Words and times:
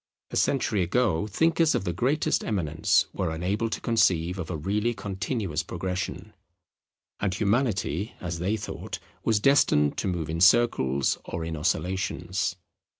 A 0.31 0.35
century 0.35 0.81
ago, 0.81 1.27
thinkers 1.27 1.75
of 1.75 1.83
the 1.83 1.93
greatest 1.93 2.43
eminence 2.43 3.05
were 3.13 3.29
unable 3.29 3.69
to 3.69 3.79
conceive 3.79 4.39
of 4.39 4.49
a 4.49 4.57
really 4.57 4.95
continuous 4.95 5.61
progression; 5.61 6.33
and 7.19 7.35
Humanity, 7.35 8.15
as 8.19 8.39
they 8.39 8.57
thought, 8.57 8.97
was 9.23 9.39
destined 9.39 9.97
to 9.97 10.07
move 10.07 10.27
in 10.27 10.41
circles 10.41 11.19
or 11.25 11.45
in 11.45 11.55
oscillations. 11.55 12.55